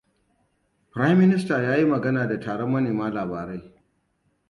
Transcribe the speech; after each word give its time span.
Firayim 0.93 1.17
Minista 1.25 1.61
yayi 1.65 1.85
magana 1.85 2.27
da 2.27 2.39
taron 2.39 2.71
manema 2.71 3.11
labarai. 3.11 3.61